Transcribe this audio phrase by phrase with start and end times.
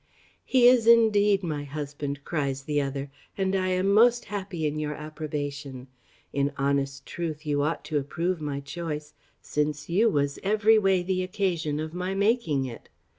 [0.43, 4.95] "He is, indeed, my husband," cries the other; "and I am most happy in your
[4.95, 5.89] approbation.
[6.33, 11.21] In honest truth, you ought to approve my choice; since you was every way the
[11.21, 12.89] occasion of my making it.